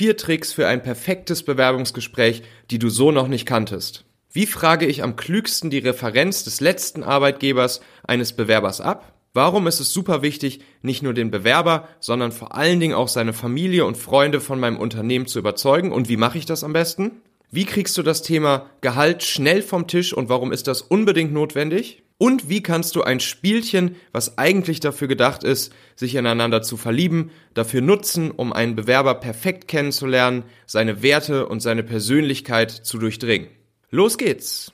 [0.00, 4.06] Vier Tricks für ein perfektes Bewerbungsgespräch, die du so noch nicht kanntest.
[4.32, 9.12] Wie frage ich am klügsten die Referenz des letzten Arbeitgebers eines Bewerbers ab?
[9.34, 13.34] Warum ist es super wichtig, nicht nur den Bewerber, sondern vor allen Dingen auch seine
[13.34, 15.92] Familie und Freunde von meinem Unternehmen zu überzeugen?
[15.92, 17.20] Und wie mache ich das am besten?
[17.50, 22.02] Wie kriegst du das Thema Gehalt schnell vom Tisch und warum ist das unbedingt notwendig?
[22.22, 27.30] Und wie kannst du ein Spielchen, was eigentlich dafür gedacht ist, sich ineinander zu verlieben,
[27.54, 33.48] dafür nutzen, um einen Bewerber perfekt kennenzulernen, seine Werte und seine Persönlichkeit zu durchdringen?
[33.88, 34.70] Los geht's!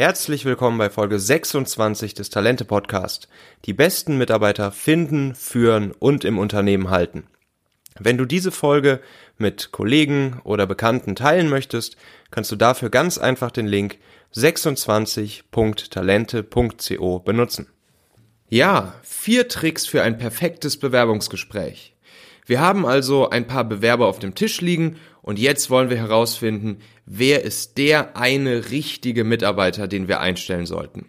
[0.00, 3.28] Herzlich willkommen bei Folge 26 des Talente Podcast.
[3.66, 7.24] Die besten Mitarbeiter finden, führen und im Unternehmen halten.
[7.98, 9.02] Wenn du diese Folge
[9.36, 11.98] mit Kollegen oder Bekannten teilen möchtest,
[12.30, 13.98] kannst du dafür ganz einfach den Link
[14.34, 17.66] 26.talente.co benutzen.
[18.48, 21.94] Ja, vier Tricks für ein perfektes Bewerbungsgespräch.
[22.46, 26.78] Wir haben also ein paar Bewerber auf dem Tisch liegen und jetzt wollen wir herausfinden,
[27.06, 31.06] wer ist der eine richtige Mitarbeiter, den wir einstellen sollten.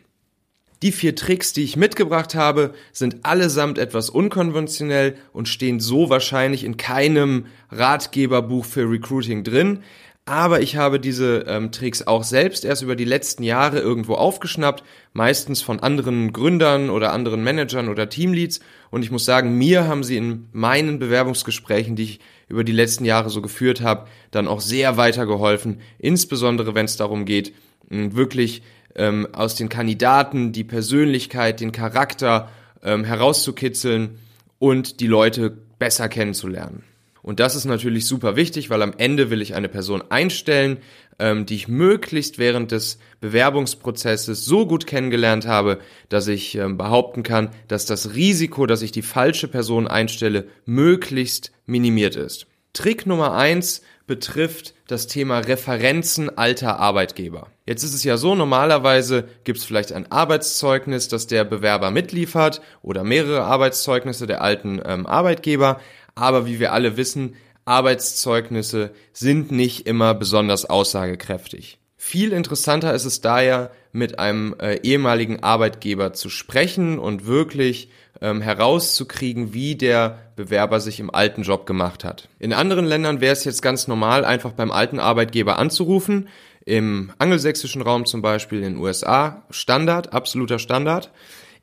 [0.82, 6.64] Die vier Tricks, die ich mitgebracht habe, sind allesamt etwas unkonventionell und stehen so wahrscheinlich
[6.64, 9.84] in keinem Ratgeberbuch für Recruiting drin.
[10.26, 14.84] Aber ich habe diese ähm, Tricks auch selbst erst über die letzten Jahre irgendwo aufgeschnappt,
[15.14, 18.60] meistens von anderen Gründern oder anderen Managern oder Teamleads.
[18.92, 23.06] Und ich muss sagen, mir haben sie in meinen Bewerbungsgesprächen, die ich über die letzten
[23.06, 27.54] Jahre so geführt habe, dann auch sehr weitergeholfen, insbesondere wenn es darum geht,
[27.90, 28.62] wirklich
[28.96, 32.50] ähm, aus den Kandidaten die Persönlichkeit, den Charakter
[32.84, 34.20] ähm, herauszukitzeln
[34.60, 36.84] und die Leute besser kennenzulernen.
[37.22, 40.78] Und das ist natürlich super wichtig, weil am Ende will ich eine Person einstellen,
[41.20, 45.80] ähm, die ich möglichst während des Bewerbungsprozesses so gut kennengelernt habe,
[46.10, 51.52] dass ich ähm, behaupten kann, dass das Risiko, dass ich die falsche Person einstelle, möglichst
[51.66, 52.48] minimiert ist.
[52.74, 57.48] Trick Nummer eins betrifft das Thema Referenzen alter Arbeitgeber.
[57.66, 62.62] Jetzt ist es ja so, normalerweise gibt es vielleicht ein Arbeitszeugnis, das der Bewerber mitliefert
[62.82, 65.80] oder mehrere Arbeitszeugnisse der alten ähm, Arbeitgeber,
[66.22, 71.80] aber wie wir alle wissen, Arbeitszeugnisse sind nicht immer besonders aussagekräftig.
[71.98, 77.90] Viel interessanter ist es daher, mit einem äh, ehemaligen Arbeitgeber zu sprechen und wirklich
[78.22, 82.30] ähm, herauszukriegen, wie der Bewerber sich im alten Job gemacht hat.
[82.40, 86.30] In anderen Ländern wäre es jetzt ganz normal, einfach beim alten Arbeitgeber anzurufen.
[86.66, 91.12] Im angelsächsischen Raum zum Beispiel in den USA Standard, absoluter Standard.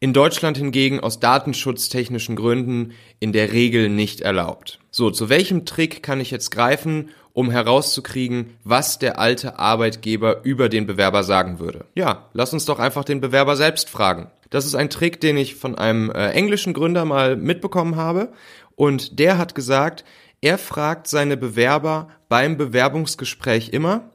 [0.00, 4.78] In Deutschland hingegen aus datenschutztechnischen Gründen in der Regel nicht erlaubt.
[4.92, 10.68] So, zu welchem Trick kann ich jetzt greifen, um herauszukriegen, was der alte Arbeitgeber über
[10.68, 11.84] den Bewerber sagen würde?
[11.96, 14.30] Ja, lass uns doch einfach den Bewerber selbst fragen.
[14.50, 18.32] Das ist ein Trick, den ich von einem äh, englischen Gründer mal mitbekommen habe
[18.76, 20.04] und der hat gesagt,
[20.40, 24.10] er fragt seine Bewerber beim Bewerbungsgespräch immer,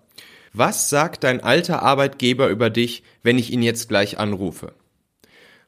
[0.54, 4.72] was sagt dein alter Arbeitgeber über dich, wenn ich ihn jetzt gleich anrufe?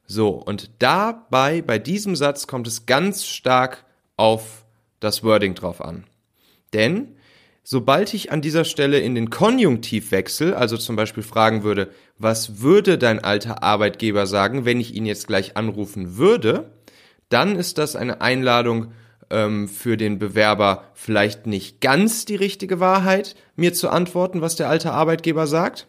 [0.08, 3.86] So, und dabei, bei diesem Satz kommt es ganz stark
[4.18, 4.66] auf
[5.00, 6.06] das Wording drauf an.
[6.74, 7.16] Denn
[7.64, 12.62] sobald ich an dieser Stelle in den Konjunktiv wechsle, also zum Beispiel fragen würde, was
[12.62, 16.72] würde dein alter Arbeitgeber sagen, wenn ich ihn jetzt gleich anrufen würde,
[17.30, 18.94] dann ist das eine Einladung
[19.32, 24.70] ähm, für den Bewerber vielleicht nicht ganz die richtige Wahrheit, mir zu antworten, was der
[24.70, 25.88] alte Arbeitgeber sagt.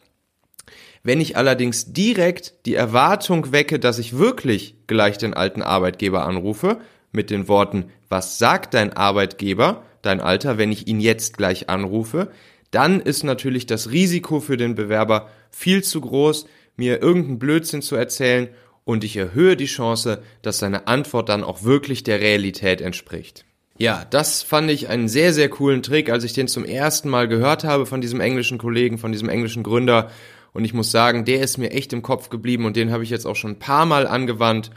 [1.06, 6.78] Wenn ich allerdings direkt die Erwartung wecke, dass ich wirklich gleich den alten Arbeitgeber anrufe,
[7.12, 12.32] mit den Worten, was sagt dein Arbeitgeber, dein Alter, wenn ich ihn jetzt gleich anrufe,
[12.72, 17.94] dann ist natürlich das Risiko für den Bewerber viel zu groß, mir irgendeinen Blödsinn zu
[17.94, 18.48] erzählen
[18.82, 23.44] und ich erhöhe die Chance, dass seine Antwort dann auch wirklich der Realität entspricht.
[23.78, 27.28] Ja, das fand ich einen sehr, sehr coolen Trick, als ich den zum ersten Mal
[27.28, 30.10] gehört habe von diesem englischen Kollegen, von diesem englischen Gründer
[30.56, 33.10] und ich muss sagen, der ist mir echt im Kopf geblieben und den habe ich
[33.10, 34.70] jetzt auch schon ein paar Mal angewandt.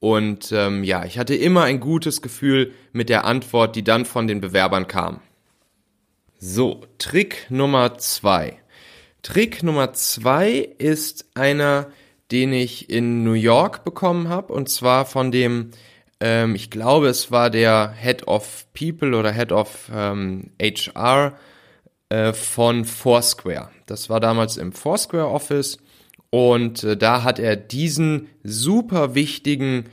[0.00, 4.26] Und ähm, ja, ich hatte immer ein gutes Gefühl mit der Antwort, die dann von
[4.26, 5.20] den Bewerbern kam.
[6.40, 8.56] So, Trick Nummer zwei.
[9.22, 11.92] Trick Nummer zwei ist einer,
[12.32, 15.70] den ich in New York bekommen habe, und zwar von dem,
[16.18, 21.38] ähm, ich glaube, es war der Head of People oder Head of ähm, HR
[22.10, 23.70] äh, von Foursquare.
[23.86, 25.78] Das war damals im Foursquare Office
[26.30, 29.86] und äh, da hat er diesen super wichtigen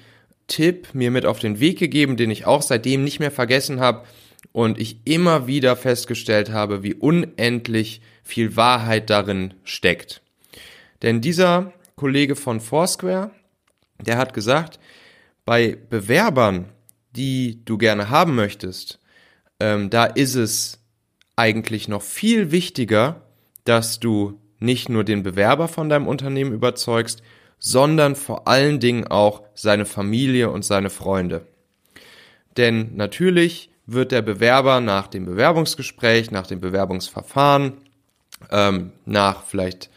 [0.48, 4.04] Tipp mir mit auf den Weg gegeben, den ich auch seitdem nicht mehr vergessen habe.
[4.52, 10.22] und ich immer wieder festgestellt habe, wie unendlich viel Wahrheit darin steckt.
[11.04, 13.32] Denn dieser Kollege von Foursquare,
[14.00, 14.80] der hat gesagt,
[15.46, 16.70] bei Bewerbern,
[17.16, 19.00] die du gerne haben möchtest,
[19.60, 20.80] ähm, da ist es
[21.38, 23.22] eigentlich noch viel wichtiger,
[23.64, 27.22] dass du nicht nur den Bewerber von deinem Unternehmen überzeugst,
[27.60, 31.46] sondern vor allen Dingen auch seine Familie und seine Freunde.
[32.58, 37.74] Denn natürlich wird der Bewerber nach dem Bewerbungsgespräch, nach dem Bewerbungsverfahren,
[38.52, 39.90] ähm, nach vielleicht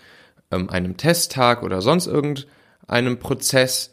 [0.50, 3.92] ähm, einem Testtag oder sonst irgendeinem Prozess,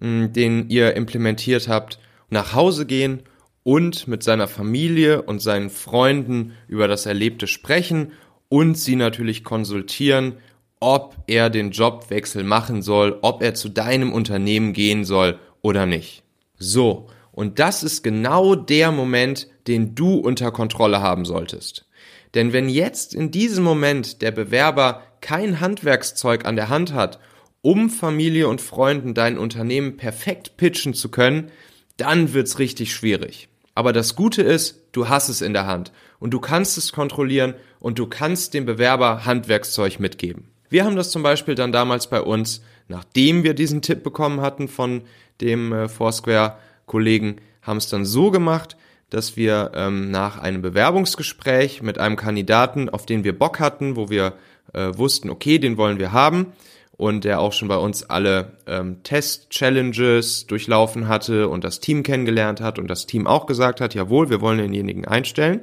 [0.00, 1.98] mh, den ihr implementiert habt,
[2.30, 3.22] nach Hause gehen
[3.64, 8.12] und mit seiner Familie und seinen Freunden über das Erlebte sprechen
[8.48, 10.34] und sie natürlich konsultieren,
[10.78, 16.22] ob er den Jobwechsel machen soll, ob er zu deinem Unternehmen gehen soll oder nicht.
[16.58, 21.86] So, und das ist genau der Moment, den du unter Kontrolle haben solltest.
[22.34, 27.18] Denn wenn jetzt in diesem Moment der Bewerber kein Handwerkszeug an der Hand hat,
[27.62, 31.50] um Familie und Freunden dein Unternehmen perfekt pitchen zu können,
[31.96, 33.48] dann wird's richtig schwierig.
[33.74, 37.54] Aber das Gute ist, du hast es in der Hand und du kannst es kontrollieren
[37.80, 40.48] und du kannst dem Bewerber Handwerkszeug mitgeben.
[40.68, 44.68] Wir haben das zum Beispiel dann damals bei uns, nachdem wir diesen Tipp bekommen hatten
[44.68, 45.02] von
[45.40, 48.76] dem äh, Foursquare-Kollegen, haben es dann so gemacht,
[49.10, 54.10] dass wir ähm, nach einem Bewerbungsgespräch mit einem Kandidaten, auf den wir Bock hatten, wo
[54.10, 54.34] wir
[54.72, 56.52] äh, wussten, okay, den wollen wir haben,
[56.96, 62.60] und der auch schon bei uns alle ähm, Test-Challenges durchlaufen hatte und das Team kennengelernt
[62.60, 65.62] hat und das Team auch gesagt hat, jawohl, wir wollen denjenigen einstellen.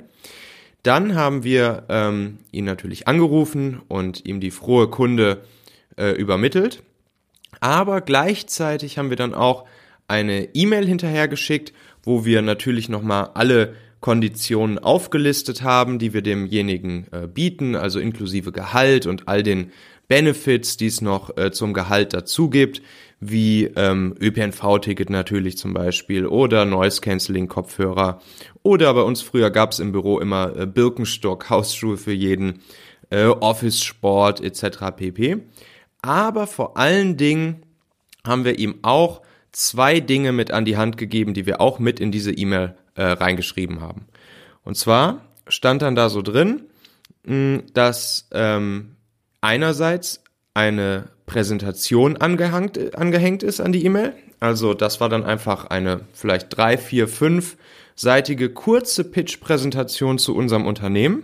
[0.84, 5.44] Dann haben wir ähm, ihn natürlich angerufen und ihm die frohe Kunde
[5.98, 6.84] äh, übermittelt.
[7.60, 9.66] Aber gleichzeitig haben wir dann auch
[10.08, 11.74] eine E-Mail hinterhergeschickt,
[12.04, 18.52] wo wir natürlich nochmal alle Konditionen aufgelistet haben, die wir demjenigen äh, bieten, also inklusive
[18.52, 19.72] Gehalt und all den
[20.12, 22.82] Benefits, die es noch äh, zum Gehalt dazu gibt,
[23.22, 28.20] wie ähm, ÖPNV-Ticket natürlich zum Beispiel oder Noise-Canceling-Kopfhörer
[28.62, 32.60] oder bei uns früher gab es im Büro immer äh, Birkenstock, Hausschuhe für jeden,
[33.10, 34.92] äh, Office-Sport etc.
[34.98, 35.44] pp.
[36.02, 37.64] Aber vor allen Dingen
[38.28, 39.22] haben wir ihm auch
[39.54, 43.04] zwei Dinge mit an die Hand gegeben, die wir auch mit in diese E-Mail äh,
[43.04, 44.08] reingeschrieben haben.
[44.66, 46.64] Und zwar stand dann da so drin,
[47.74, 48.98] dass ähm,
[49.42, 50.24] einerseits
[50.54, 54.14] eine Präsentation angehängt, angehängt ist an die E-Mail.
[54.40, 57.58] Also das war dann einfach eine vielleicht drei, vier, fünf
[57.96, 61.24] seitige kurze Pitch-Präsentation zu unserem Unternehmen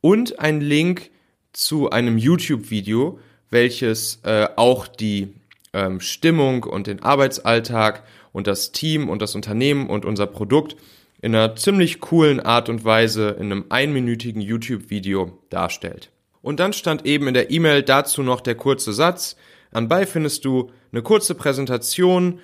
[0.00, 1.10] und ein Link
[1.52, 3.18] zu einem YouTube-Video,
[3.50, 5.34] welches äh, auch die
[5.72, 10.76] ähm, Stimmung und den Arbeitsalltag und das Team und das Unternehmen und unser Produkt
[11.22, 16.10] in einer ziemlich coolen Art und Weise in einem einminütigen YouTube-Video darstellt.
[16.42, 19.36] Und dann stand eben in der E-Mail dazu noch der kurze Satz.
[19.72, 22.40] Anbei findest du eine kurze Präsentation,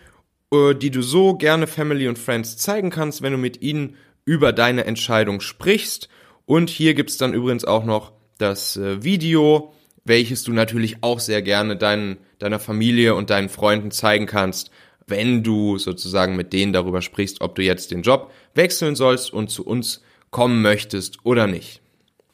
[0.52, 4.52] äh, die du so gerne Family und Friends zeigen kannst, wenn du mit ihnen über
[4.52, 6.08] deine Entscheidung sprichst.
[6.44, 9.72] Und hier gibt's dann übrigens auch noch das äh, Video,
[10.04, 14.70] welches du natürlich auch sehr gerne deinen, deiner Familie und deinen Freunden zeigen kannst,
[15.06, 19.50] wenn du sozusagen mit denen darüber sprichst, ob du jetzt den Job wechseln sollst und
[19.50, 21.80] zu uns kommen möchtest oder nicht.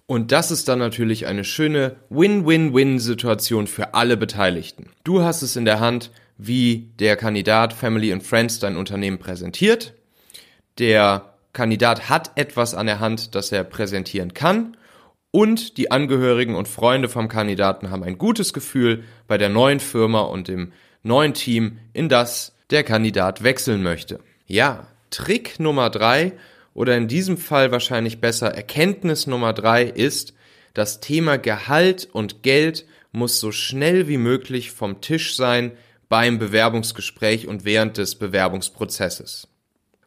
[0.07, 4.91] Und das ist dann natürlich eine schöne Win-Win-Win-Situation für alle Beteiligten.
[5.05, 9.95] Du hast es in der Hand, wie der Kandidat Family and Friends dein Unternehmen präsentiert.
[10.79, 14.77] Der Kandidat hat etwas an der Hand, das er präsentieren kann.
[15.31, 20.21] Und die Angehörigen und Freunde vom Kandidaten haben ein gutes Gefühl bei der neuen Firma
[20.23, 24.21] und dem neuen Team, in das der Kandidat wechseln möchte.
[24.47, 26.33] Ja, Trick Nummer drei
[26.75, 30.35] oder in diesem Fall wahrscheinlich besser Erkenntnis Nummer drei ist,
[30.75, 35.73] das Thema Gehalt und Geld muss so schnell wie möglich vom Tisch sein
[36.09, 39.49] beim Bewerbungsgespräch und während des Bewerbungsprozesses.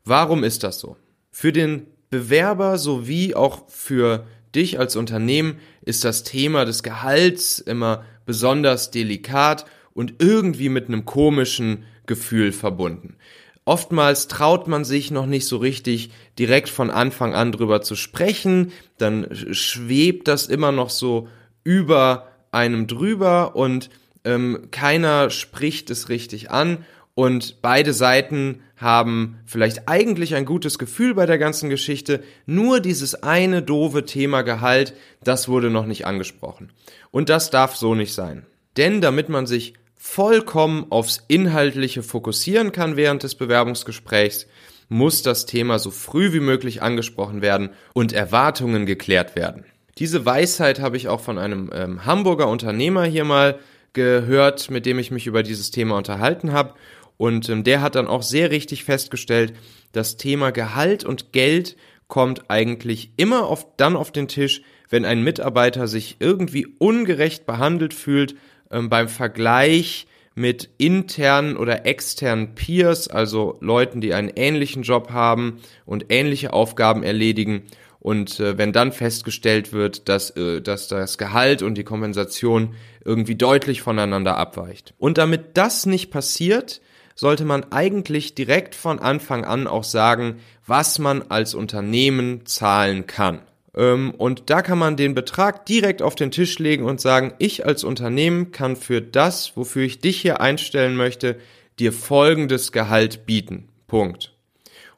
[0.03, 0.97] Warum ist das so?
[1.31, 8.05] Für den Bewerber sowie auch für dich als Unternehmen ist das Thema des Gehalts immer
[8.25, 13.17] besonders delikat und irgendwie mit einem komischen Gefühl verbunden.
[13.65, 18.71] Oftmals traut man sich noch nicht so richtig direkt von Anfang an drüber zu sprechen,
[18.99, 21.27] dann schwebt das immer noch so
[21.63, 23.89] über einem drüber und
[24.23, 31.15] ähm, keiner spricht es richtig an und beide Seiten haben vielleicht eigentlich ein gutes Gefühl
[31.15, 34.93] bei der ganzen Geschichte, nur dieses eine doofe Thema Gehalt,
[35.23, 36.71] das wurde noch nicht angesprochen.
[37.11, 38.45] Und das darf so nicht sein.
[38.75, 44.47] Denn damit man sich vollkommen aufs Inhaltliche fokussieren kann während des Bewerbungsgesprächs,
[44.87, 49.65] muss das Thema so früh wie möglich angesprochen werden und Erwartungen geklärt werden.
[49.97, 53.59] Diese Weisheit habe ich auch von einem ähm, Hamburger Unternehmer hier mal
[53.93, 56.73] gehört, mit dem ich mich über dieses Thema unterhalten habe.
[57.17, 59.53] Und ähm, der hat dann auch sehr richtig festgestellt,
[59.93, 65.23] das Thema Gehalt und Geld kommt eigentlich immer auf, dann auf den Tisch, wenn ein
[65.23, 68.35] Mitarbeiter sich irgendwie ungerecht behandelt fühlt
[68.71, 75.61] ähm, beim Vergleich mit internen oder externen Peers, also Leuten, die einen ähnlichen Job haben
[75.85, 77.63] und ähnliche Aufgaben erledigen.
[77.99, 83.35] Und äh, wenn dann festgestellt wird, dass, äh, dass das Gehalt und die Kompensation irgendwie
[83.35, 84.93] deutlich voneinander abweicht.
[84.97, 86.81] Und damit das nicht passiert,
[87.15, 93.41] sollte man eigentlich direkt von Anfang an auch sagen, was man als Unternehmen zahlen kann.
[93.75, 97.65] Ähm, und da kann man den Betrag direkt auf den Tisch legen und sagen, ich
[97.65, 101.37] als Unternehmen kann für das, wofür ich dich hier einstellen möchte,
[101.79, 103.67] dir folgendes Gehalt bieten.
[103.87, 104.33] Punkt.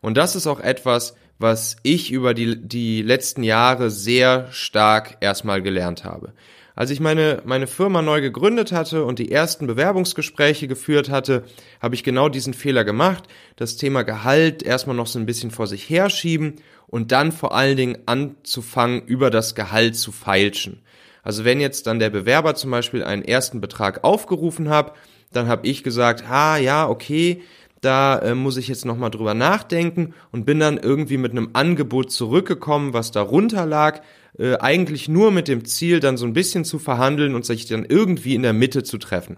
[0.01, 5.61] Und das ist auch etwas, was ich über die, die letzten Jahre sehr stark erstmal
[5.61, 6.33] gelernt habe.
[6.77, 11.43] Als ich meine, meine Firma neu gegründet hatte und die ersten Bewerbungsgespräche geführt hatte,
[11.81, 13.23] habe ich genau diesen Fehler gemacht,
[13.55, 17.77] das Thema Gehalt erstmal noch so ein bisschen vor sich herschieben und dann vor allen
[17.77, 20.83] Dingen anzufangen, über das Gehalt zu feilschen.
[21.23, 24.93] Also wenn jetzt dann der Bewerber zum Beispiel einen ersten Betrag aufgerufen hat,
[25.33, 27.41] dann habe ich gesagt, ah ja, okay,
[27.81, 32.11] da äh, muss ich jetzt nochmal drüber nachdenken und bin dann irgendwie mit einem Angebot
[32.11, 34.01] zurückgekommen, was darunter lag,
[34.39, 37.85] äh, eigentlich nur mit dem Ziel, dann so ein bisschen zu verhandeln und sich dann
[37.85, 39.37] irgendwie in der Mitte zu treffen.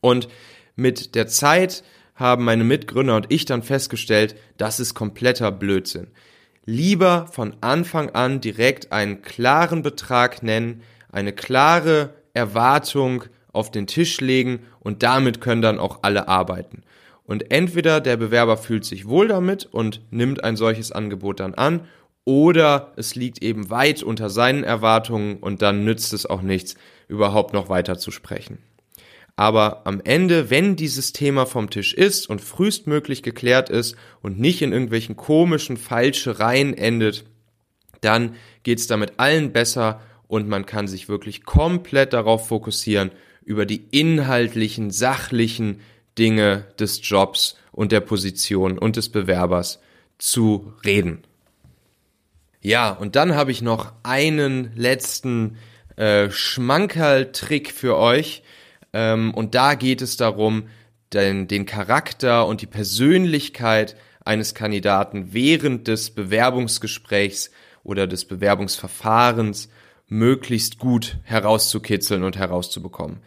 [0.00, 0.28] Und
[0.76, 1.82] mit der Zeit
[2.14, 6.08] haben meine Mitgründer und ich dann festgestellt, das ist kompletter Blödsinn.
[6.64, 14.20] Lieber von Anfang an direkt einen klaren Betrag nennen, eine klare Erwartung auf den Tisch
[14.20, 16.82] legen und damit können dann auch alle arbeiten.
[17.24, 21.82] Und entweder der Bewerber fühlt sich wohl damit und nimmt ein solches Angebot dann an,
[22.28, 26.74] oder es liegt eben weit unter seinen Erwartungen und dann nützt es auch nichts,
[27.08, 28.58] überhaupt noch weiter zu sprechen.
[29.34, 34.60] Aber am Ende, wenn dieses Thema vom Tisch ist und frühestmöglich geklärt ist und nicht
[34.60, 37.24] in irgendwelchen komischen Falschereien endet,
[38.02, 43.10] dann geht's damit allen besser und man kann sich wirklich komplett darauf fokussieren,
[43.42, 45.80] über die inhaltlichen, sachlichen
[46.18, 49.80] Dinge des Jobs und der Position und des Bewerbers
[50.18, 51.22] zu reden.
[52.60, 55.58] Ja, und dann habe ich noch einen letzten
[55.96, 58.42] äh, Schmankerl-Trick für euch.
[58.92, 60.68] Ähm, und da geht es darum,
[61.12, 67.50] den, den Charakter und die Persönlichkeit eines Kandidaten während des Bewerbungsgesprächs
[67.82, 69.70] oder des Bewerbungsverfahrens
[70.08, 73.20] möglichst gut herauszukitzeln und herauszubekommen.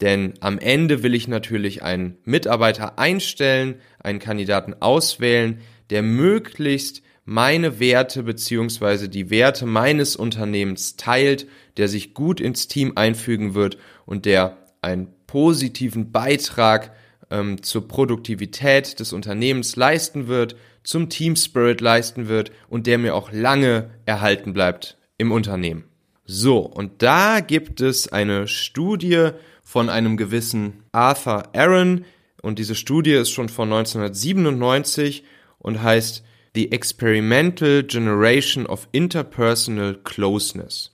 [0.00, 5.60] Denn am Ende will ich natürlich einen Mitarbeiter einstellen, einen Kandidaten auswählen,
[5.90, 12.92] der möglichst meine Werte beziehungsweise die Werte meines Unternehmens teilt, der sich gut ins Team
[12.96, 16.92] einfügen wird und der einen positiven Beitrag
[17.30, 23.14] ähm, zur Produktivität des Unternehmens leisten wird, zum Team Spirit leisten wird und der mir
[23.14, 25.84] auch lange erhalten bleibt im Unternehmen.
[26.24, 29.30] So, und da gibt es eine Studie
[29.62, 32.04] von einem gewissen Arthur Aaron
[32.42, 35.24] und diese Studie ist schon von 1997
[35.58, 40.90] und heißt The Experimental Generation of Interpersonal Closeness.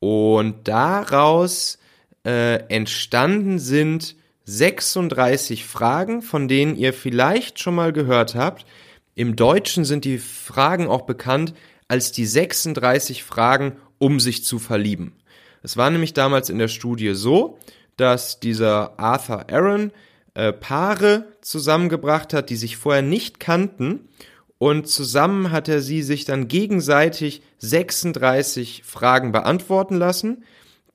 [0.00, 1.78] Und daraus
[2.26, 8.66] äh, entstanden sind 36 Fragen, von denen ihr vielleicht schon mal gehört habt.
[9.14, 11.54] Im Deutschen sind die Fragen auch bekannt
[11.88, 15.16] als die 36 Fragen, um sich zu verlieben.
[15.62, 17.58] Es war nämlich damals in der Studie so,
[17.96, 19.90] dass dieser Arthur Aaron
[20.34, 24.08] äh, Paare zusammengebracht hat, die sich vorher nicht kannten
[24.58, 30.44] und zusammen hat er sie sich dann gegenseitig 36 Fragen beantworten lassen,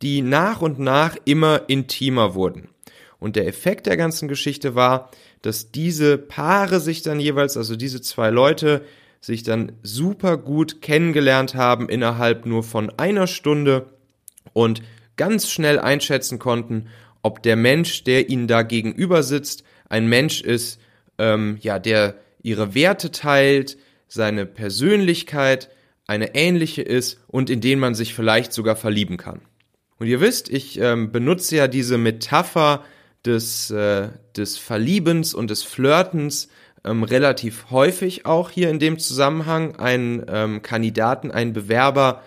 [0.01, 2.69] die nach und nach immer intimer wurden.
[3.19, 5.11] Und der Effekt der ganzen Geschichte war,
[5.43, 8.83] dass diese Paare sich dann jeweils, also diese zwei Leute,
[9.19, 13.85] sich dann super gut kennengelernt haben innerhalb nur von einer Stunde
[14.53, 14.81] und
[15.17, 16.87] ganz schnell einschätzen konnten,
[17.21, 20.79] ob der Mensch, der ihnen da gegenüber sitzt, ein Mensch ist,
[21.19, 25.69] ähm, ja, der ihre Werte teilt, seine Persönlichkeit
[26.07, 29.41] eine ähnliche ist und in den man sich vielleicht sogar verlieben kann.
[29.97, 32.83] Und ihr wisst, ich ähm, benutze ja diese Metapher
[33.25, 36.49] des, äh, des Verliebens und des Flirtens
[36.83, 42.23] ähm, relativ häufig auch hier in dem Zusammenhang, einen ähm, Kandidaten, einen Bewerber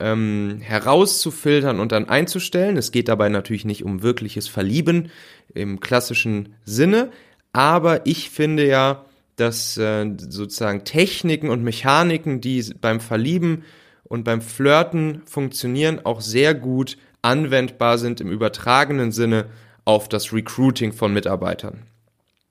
[0.00, 2.76] ähm, herauszufiltern und dann einzustellen.
[2.76, 5.10] Es geht dabei natürlich nicht um wirkliches Verlieben
[5.54, 7.10] im klassischen Sinne,
[7.52, 9.04] aber ich finde ja,
[9.40, 13.64] dass äh, sozusagen Techniken und Mechaniken, die beim Verlieben
[14.04, 19.46] und beim Flirten funktionieren, auch sehr gut anwendbar sind im übertragenen Sinne
[19.84, 21.84] auf das Recruiting von Mitarbeitern.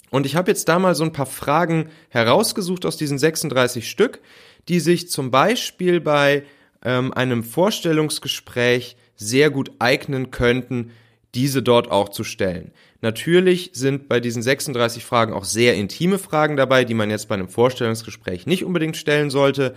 [0.09, 4.21] Und ich habe jetzt da mal so ein paar Fragen herausgesucht aus diesen 36 Stück,
[4.69, 6.43] die sich zum Beispiel bei
[6.83, 10.91] ähm, einem Vorstellungsgespräch sehr gut eignen könnten,
[11.37, 12.71] diese dort auch zu stellen.
[13.01, 17.35] Natürlich sind bei diesen 36 Fragen auch sehr intime Fragen dabei, die man jetzt bei
[17.35, 19.75] einem Vorstellungsgespräch nicht unbedingt stellen sollte,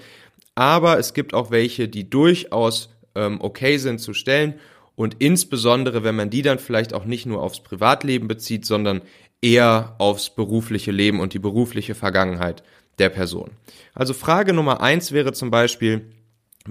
[0.54, 4.54] aber es gibt auch welche, die durchaus ähm, okay sind zu stellen
[4.96, 9.02] und insbesondere, wenn man die dann vielleicht auch nicht nur aufs Privatleben bezieht, sondern
[9.42, 12.62] eher aufs berufliche Leben und die berufliche Vergangenheit
[12.98, 13.50] der Person.
[13.92, 16.06] Also Frage Nummer eins wäre zum Beispiel,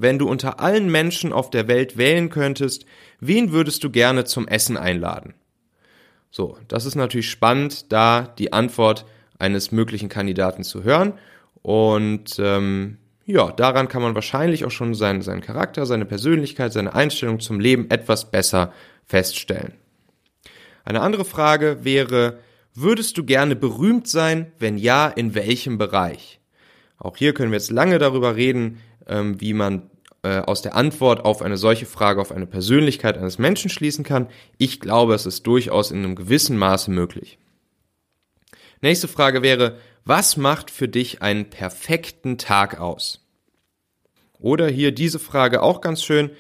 [0.02, 2.86] wenn du unter allen Menschen auf der Welt wählen könntest,
[3.20, 5.34] wen würdest du gerne zum Essen einladen?
[6.32, 9.06] So, das ist natürlich spannend, da die Antwort
[9.40, 11.14] eines möglichen Kandidaten zu hören.
[11.62, 16.94] Und ähm, ja, daran kann man wahrscheinlich auch schon seinen, seinen Charakter, seine Persönlichkeit, seine
[16.94, 18.74] Einstellung zum Leben etwas besser
[19.06, 19.74] feststellen.
[20.84, 22.40] Eine andere Frage wäre,
[22.74, 24.52] würdest du gerne berühmt sein?
[24.60, 26.40] Wenn ja, in welchem Bereich?
[26.98, 29.90] Auch hier können wir jetzt lange darüber reden, ähm, wie man
[30.24, 34.28] äh, aus der Antwort auf eine solche Frage auf eine Persönlichkeit eines Menschen schließen kann.
[34.58, 37.38] Ich glaube, es ist durchaus in einem gewissen Maße möglich.
[38.82, 43.26] Nächste Frage wäre, was macht für dich einen perfekten Tag aus?
[44.40, 46.32] Oder hier diese Frage auch ganz schön,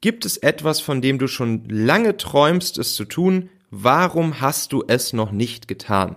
[0.00, 3.50] gibt es etwas, von dem du schon lange träumst, es zu tun?
[3.70, 6.16] Warum hast du es noch nicht getan?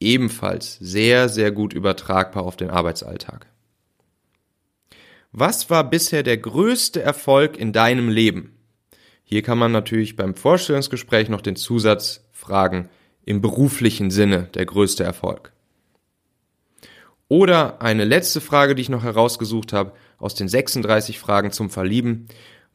[0.00, 3.46] Ebenfalls sehr, sehr gut übertragbar auf den Arbeitsalltag.
[5.32, 8.56] Was war bisher der größte Erfolg in deinem Leben?
[9.22, 12.88] Hier kann man natürlich beim Vorstellungsgespräch noch den Zusatz fragen,
[13.24, 15.52] im beruflichen Sinne der größte Erfolg.
[17.28, 22.26] Oder eine letzte Frage, die ich noch herausgesucht habe, aus den 36 Fragen zum Verlieben.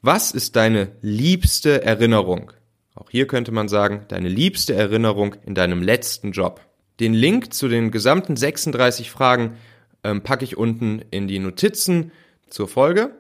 [0.02, 2.53] Was ist deine liebste Erinnerung?
[2.94, 6.62] Auch hier könnte man sagen, deine liebste Erinnerung in deinem letzten Job.
[7.01, 9.58] Den Link zu den gesamten 36 Fragen
[10.06, 12.14] ähm, packe ich unten in die Notizen
[12.50, 13.12] zur Folge.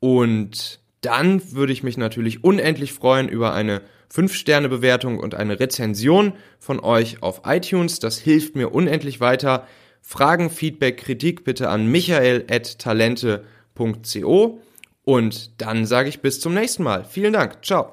[0.00, 3.80] Und dann würde ich mich natürlich unendlich freuen über eine
[4.12, 8.00] 5-Sterne-Bewertung und eine Rezension von euch auf iTunes.
[8.00, 9.66] Das hilft mir unendlich weiter.
[10.02, 14.60] Fragen, Feedback, Kritik bitte an michael.talente.co.
[15.04, 17.04] Und dann sage ich bis zum nächsten Mal.
[17.04, 17.64] Vielen Dank.
[17.64, 17.92] Ciao.